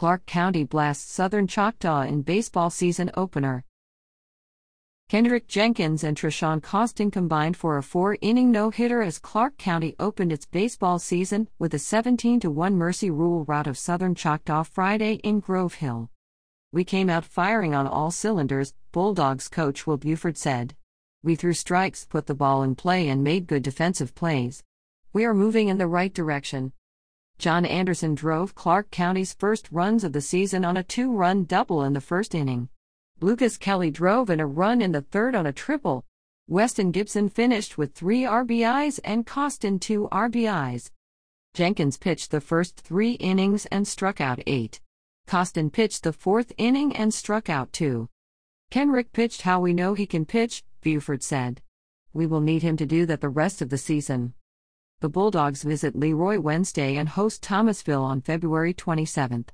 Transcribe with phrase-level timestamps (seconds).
[0.00, 3.66] Clarke County blasts Southern Choctaw in baseball season opener.
[5.10, 9.94] Kendrick Jenkins and Treshaun Coston combined for a four inning no hitter as Clarke County
[10.00, 15.16] opened its baseball season with a 17 1 Mercy Rule rout of Southern Choctaw Friday
[15.16, 16.08] in Grove Hill.
[16.72, 20.74] We came out firing on all cylinders, Bulldogs coach Will Buford said.
[21.22, 24.62] We threw strikes, put the ball in play, and made good defensive plays.
[25.12, 26.72] We are moving in the right direction.
[27.40, 31.82] John Anderson drove Clarke County's first runs of the season on a two run double
[31.84, 32.68] in the first inning.
[33.22, 36.04] Lucas Kelley drove in a run in the third on a triple.
[36.48, 40.90] Weston Gibson finished with three RBIs and Coston two RBIs.
[41.54, 44.82] Jenkins pitched the first three innings and struck out eight.
[45.26, 48.10] Coston pitched the fourth inning and struck out two.
[48.70, 51.62] Kendrick pitched how we know he can pitch, Buford said.
[52.12, 54.34] We will need him to do that the rest of the season.
[55.00, 59.46] The Bulldogs visit Leroy Wednesday and host Thomasville on February 27.